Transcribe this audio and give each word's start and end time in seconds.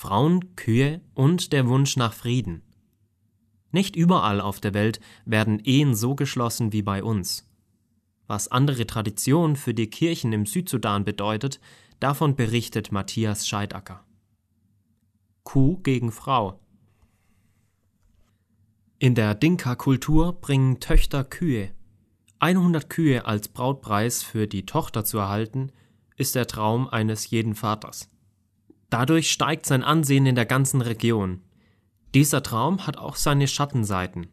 Frauen, 0.00 0.56
Kühe 0.56 1.02
und 1.12 1.52
der 1.52 1.68
Wunsch 1.68 1.98
nach 1.98 2.14
Frieden. 2.14 2.62
Nicht 3.70 3.96
überall 3.96 4.40
auf 4.40 4.58
der 4.58 4.72
Welt 4.72 4.98
werden 5.26 5.60
Ehen 5.62 5.94
so 5.94 6.14
geschlossen 6.14 6.72
wie 6.72 6.80
bei 6.80 7.04
uns. 7.04 7.46
Was 8.26 8.48
andere 8.48 8.86
Tradition 8.86 9.56
für 9.56 9.74
die 9.74 9.90
Kirchen 9.90 10.32
im 10.32 10.46
Südsudan 10.46 11.04
bedeutet, 11.04 11.60
davon 11.98 12.34
berichtet 12.34 12.92
Matthias 12.92 13.46
Scheidacker. 13.46 14.02
Kuh 15.44 15.76
gegen 15.82 16.12
Frau. 16.12 16.58
In 18.98 19.14
der 19.14 19.34
Dinka-Kultur 19.34 20.32
bringen 20.40 20.80
Töchter 20.80 21.24
Kühe. 21.24 21.74
100 22.38 22.88
Kühe 22.88 23.26
als 23.26 23.48
Brautpreis 23.48 24.22
für 24.22 24.46
die 24.46 24.64
Tochter 24.64 25.04
zu 25.04 25.18
erhalten, 25.18 25.72
ist 26.16 26.36
der 26.36 26.46
Traum 26.46 26.88
eines 26.88 27.28
jeden 27.28 27.54
Vaters. 27.54 28.08
Dadurch 28.90 29.30
steigt 29.30 29.66
sein 29.66 29.84
Ansehen 29.84 30.26
in 30.26 30.34
der 30.34 30.46
ganzen 30.46 30.80
Region. 30.80 31.40
Dieser 32.12 32.42
Traum 32.42 32.86
hat 32.86 32.98
auch 32.98 33.14
seine 33.14 33.46
Schattenseiten. 33.46 34.26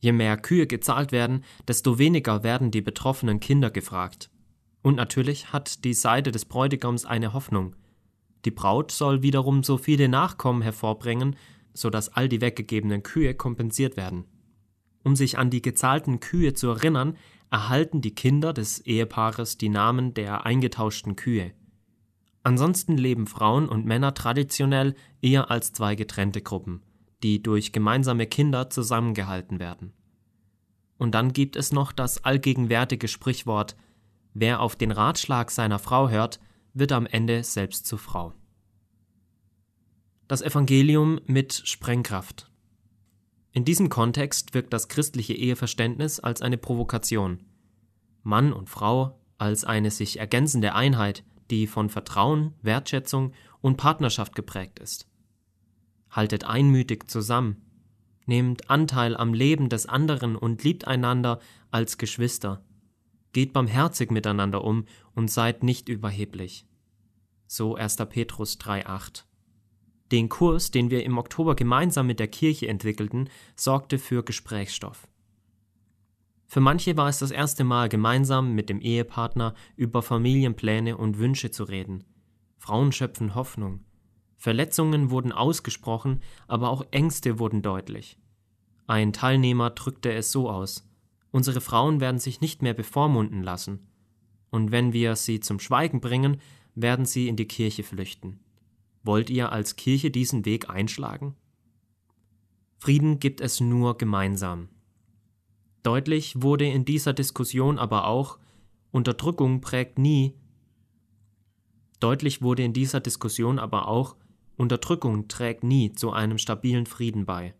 Je 0.00 0.12
mehr 0.12 0.38
Kühe 0.38 0.66
gezahlt 0.66 1.12
werden, 1.12 1.44
desto 1.66 1.98
weniger 1.98 2.42
werden 2.42 2.70
die 2.70 2.80
betroffenen 2.80 3.38
Kinder 3.38 3.70
gefragt. 3.70 4.30
Und 4.80 4.94
natürlich 4.94 5.52
hat 5.52 5.84
die 5.84 5.92
Seite 5.92 6.32
des 6.32 6.46
Bräutigams 6.46 7.04
eine 7.04 7.34
Hoffnung. 7.34 7.76
Die 8.44 8.50
Braut 8.50 8.92
soll 8.92 9.22
wiederum 9.22 9.62
so 9.62 9.76
viele 9.76 10.08
Nachkommen 10.08 10.62
hervorbringen, 10.62 11.36
sodass 11.74 12.08
all 12.08 12.28
die 12.28 12.40
weggegebenen 12.40 13.02
Kühe 13.02 13.34
kompensiert 13.34 13.96
werden. 13.96 14.24
Um 15.04 15.16
sich 15.16 15.36
an 15.36 15.50
die 15.50 15.62
gezahlten 15.62 16.20
Kühe 16.20 16.54
zu 16.54 16.68
erinnern, 16.68 17.16
erhalten 17.50 18.00
die 18.00 18.14
Kinder 18.14 18.52
des 18.52 18.80
Ehepaares 18.80 19.58
die 19.58 19.68
Namen 19.68 20.14
der 20.14 20.46
eingetauschten 20.46 21.16
Kühe. 21.16 21.52
Ansonsten 22.48 22.96
leben 22.96 23.26
Frauen 23.26 23.68
und 23.68 23.84
Männer 23.84 24.14
traditionell 24.14 24.94
eher 25.20 25.50
als 25.50 25.72
zwei 25.72 25.94
getrennte 25.94 26.42
Gruppen 26.42 26.82
die 27.22 27.42
durch 27.42 27.72
gemeinsame 27.72 28.26
Kinder 28.26 28.70
zusammengehalten 28.70 29.58
werden. 29.58 29.92
Und 30.98 31.14
dann 31.14 31.32
gibt 31.32 31.56
es 31.56 31.72
noch 31.72 31.92
das 31.92 32.24
allgegenwärtige 32.24 33.08
Sprichwort 33.08 33.76
Wer 34.34 34.60
auf 34.60 34.76
den 34.76 34.92
Ratschlag 34.92 35.50
seiner 35.50 35.80
Frau 35.80 36.10
hört, 36.10 36.38
wird 36.74 36.92
am 36.92 37.06
Ende 37.06 37.42
selbst 37.42 37.86
zur 37.86 37.98
Frau. 37.98 38.34
Das 40.28 40.42
Evangelium 40.42 41.18
mit 41.26 41.54
Sprengkraft. 41.64 42.48
In 43.50 43.64
diesem 43.64 43.88
Kontext 43.88 44.54
wirkt 44.54 44.72
das 44.72 44.86
christliche 44.86 45.32
Eheverständnis 45.32 46.20
als 46.20 46.40
eine 46.40 46.58
Provokation. 46.58 47.40
Mann 48.22 48.52
und 48.52 48.68
Frau 48.68 49.18
als 49.38 49.64
eine 49.64 49.90
sich 49.90 50.20
ergänzende 50.20 50.74
Einheit, 50.74 51.24
die 51.50 51.66
von 51.66 51.88
Vertrauen, 51.88 52.54
Wertschätzung 52.62 53.32
und 53.60 53.76
Partnerschaft 53.76 54.34
geprägt 54.34 54.78
ist 54.78 55.08
haltet 56.10 56.44
einmütig 56.44 57.08
zusammen, 57.08 57.62
nehmt 58.26 58.70
Anteil 58.70 59.16
am 59.16 59.34
Leben 59.34 59.68
des 59.68 59.86
anderen 59.86 60.36
und 60.36 60.64
liebt 60.64 60.86
einander 60.86 61.40
als 61.70 61.98
Geschwister. 61.98 62.64
Geht 63.32 63.52
barmherzig 63.52 64.10
miteinander 64.10 64.64
um 64.64 64.86
und 65.14 65.30
seid 65.30 65.62
nicht 65.62 65.88
überheblich. 65.88 66.66
So 67.46 67.76
1. 67.76 67.96
Petrus 68.08 68.58
3,8. 68.58 69.24
Den 70.12 70.28
Kurs, 70.28 70.70
den 70.70 70.90
wir 70.90 71.04
im 71.04 71.18
Oktober 71.18 71.54
gemeinsam 71.54 72.06
mit 72.06 72.18
der 72.18 72.28
Kirche 72.28 72.68
entwickelten, 72.68 73.28
sorgte 73.56 73.98
für 73.98 74.22
Gesprächsstoff. 74.22 75.06
Für 76.50 76.60
manche 76.60 76.96
war 76.96 77.10
es 77.10 77.18
das 77.18 77.30
erste 77.30 77.62
Mal, 77.62 77.90
gemeinsam 77.90 78.54
mit 78.54 78.70
dem 78.70 78.80
Ehepartner 78.80 79.54
über 79.76 80.00
Familienpläne 80.00 80.96
und 80.96 81.18
Wünsche 81.18 81.50
zu 81.50 81.64
reden. 81.64 82.04
Frauen 82.56 82.90
schöpfen 82.90 83.34
Hoffnung. 83.34 83.84
Verletzungen 84.36 85.10
wurden 85.10 85.30
ausgesprochen, 85.30 86.22
aber 86.46 86.70
auch 86.70 86.86
Ängste 86.90 87.38
wurden 87.38 87.60
deutlich. 87.60 88.18
Ein 88.86 89.12
Teilnehmer 89.12 89.68
drückte 89.70 90.12
es 90.12 90.32
so 90.32 90.48
aus 90.48 90.88
Unsere 91.30 91.60
Frauen 91.60 92.00
werden 92.00 92.18
sich 92.18 92.40
nicht 92.40 92.62
mehr 92.62 92.72
bevormunden 92.72 93.42
lassen, 93.42 93.86
und 94.50 94.72
wenn 94.72 94.94
wir 94.94 95.14
sie 95.16 95.40
zum 95.40 95.60
Schweigen 95.60 96.00
bringen, 96.00 96.40
werden 96.74 97.04
sie 97.04 97.28
in 97.28 97.36
die 97.36 97.46
Kirche 97.46 97.82
flüchten. 97.82 98.40
Wollt 99.02 99.28
ihr 99.28 99.52
als 99.52 99.76
Kirche 99.76 100.10
diesen 100.10 100.46
Weg 100.46 100.70
einschlagen? 100.70 101.36
Frieden 102.78 103.20
gibt 103.20 103.42
es 103.42 103.60
nur 103.60 103.98
gemeinsam. 103.98 104.70
Deutlich 105.88 106.42
wurde 106.42 106.66
in 106.66 106.84
dieser 106.84 107.14
Diskussion 107.14 107.78
aber 107.78 108.06
auch, 108.08 108.36
Unterdrückung 108.90 109.62
prägt 109.62 109.98
nie. 109.98 110.34
Deutlich 111.98 112.42
wurde 112.42 112.62
in 112.62 112.74
dieser 112.74 113.00
Diskussion 113.00 113.58
aber 113.58 113.88
auch, 113.88 114.14
Unterdrückung 114.58 115.28
trägt 115.28 115.64
nie 115.64 115.90
zu 115.92 116.12
einem 116.12 116.36
stabilen 116.36 116.84
Frieden 116.84 117.24
bei. 117.24 117.54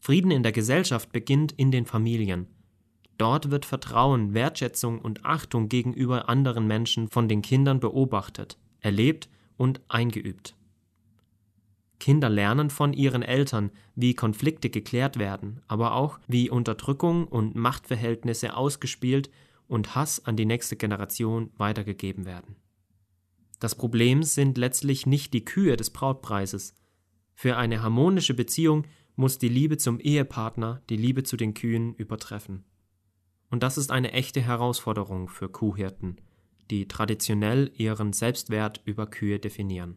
Frieden 0.00 0.30
in 0.30 0.42
der 0.42 0.52
Gesellschaft 0.52 1.12
beginnt 1.12 1.52
in 1.52 1.70
den 1.70 1.84
Familien. 1.84 2.46
Dort 3.18 3.50
wird 3.50 3.66
Vertrauen, 3.66 4.32
Wertschätzung 4.32 4.98
und 4.98 5.26
Achtung 5.26 5.68
gegenüber 5.68 6.30
anderen 6.30 6.66
Menschen 6.66 7.06
von 7.06 7.28
den 7.28 7.42
Kindern 7.42 7.80
beobachtet, 7.80 8.56
erlebt 8.80 9.28
und 9.58 9.82
eingeübt. 9.88 10.55
Kinder 11.98 12.28
lernen 12.28 12.70
von 12.70 12.92
ihren 12.92 13.22
Eltern, 13.22 13.70
wie 13.94 14.14
Konflikte 14.14 14.70
geklärt 14.70 15.18
werden, 15.18 15.60
aber 15.66 15.94
auch 15.94 16.18
wie 16.26 16.50
Unterdrückung 16.50 17.26
und 17.26 17.54
Machtverhältnisse 17.54 18.56
ausgespielt 18.56 19.30
und 19.68 19.94
Hass 19.94 20.24
an 20.24 20.36
die 20.36 20.44
nächste 20.44 20.76
Generation 20.76 21.50
weitergegeben 21.56 22.24
werden. 22.26 22.56
Das 23.58 23.74
Problem 23.74 24.22
sind 24.22 24.58
letztlich 24.58 25.06
nicht 25.06 25.32
die 25.32 25.44
Kühe 25.44 25.76
des 25.76 25.90
Brautpreises. 25.90 26.74
Für 27.34 27.56
eine 27.56 27.82
harmonische 27.82 28.34
Beziehung 28.34 28.84
muss 29.16 29.38
die 29.38 29.48
Liebe 29.48 29.78
zum 29.78 29.98
Ehepartner 29.98 30.82
die 30.90 30.96
Liebe 30.96 31.22
zu 31.22 31.36
den 31.36 31.54
Kühen 31.54 31.94
übertreffen. 31.94 32.64
Und 33.50 33.62
das 33.62 33.78
ist 33.78 33.90
eine 33.90 34.12
echte 34.12 34.42
Herausforderung 34.42 35.28
für 35.28 35.48
Kuhhirten, 35.48 36.20
die 36.70 36.88
traditionell 36.88 37.72
ihren 37.76 38.12
Selbstwert 38.12 38.82
über 38.84 39.06
Kühe 39.06 39.38
definieren. 39.38 39.96